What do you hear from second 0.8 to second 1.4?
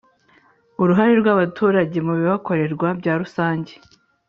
Uruhare rw